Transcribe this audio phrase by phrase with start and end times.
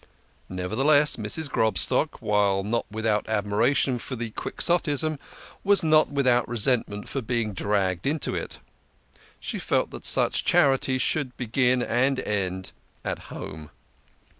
[0.49, 1.47] Neverthe less, Mrs.
[1.47, 5.19] Grobstock, while not without admiration for the Quixotism,
[5.63, 8.59] was not without resentment for being dragged into it.
[9.39, 12.71] She felt that such charity should begin and end
[13.05, 13.69] at home.